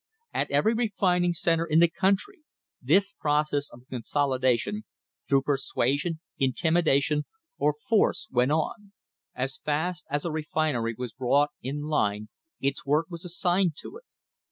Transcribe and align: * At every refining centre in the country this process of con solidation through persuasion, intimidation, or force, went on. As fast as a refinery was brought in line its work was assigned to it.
* 0.17 0.33
At 0.33 0.49
every 0.49 0.73
refining 0.73 1.33
centre 1.35 1.63
in 1.63 1.77
the 1.77 1.87
country 1.87 2.39
this 2.81 3.13
process 3.13 3.69
of 3.71 3.83
con 3.91 4.01
solidation 4.01 4.81
through 5.29 5.43
persuasion, 5.43 6.21
intimidation, 6.39 7.25
or 7.59 7.75
force, 7.87 8.27
went 8.31 8.51
on. 8.51 8.93
As 9.35 9.59
fast 9.63 10.07
as 10.09 10.25
a 10.25 10.31
refinery 10.31 10.95
was 10.97 11.13
brought 11.13 11.51
in 11.61 11.83
line 11.83 12.29
its 12.59 12.83
work 12.83 13.11
was 13.11 13.25
assigned 13.25 13.75
to 13.81 13.95
it. 13.97 14.05